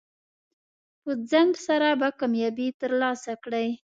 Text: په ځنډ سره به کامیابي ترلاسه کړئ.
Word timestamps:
په 1.01 1.11
ځنډ 1.29 1.53
سره 1.67 1.87
به 1.99 2.09
کامیابي 2.19 2.67
ترلاسه 2.81 3.33
کړئ. 3.43 3.69